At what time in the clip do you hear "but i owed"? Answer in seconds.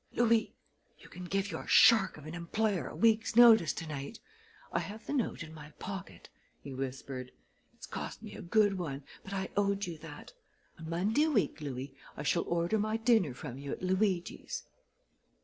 9.23-9.85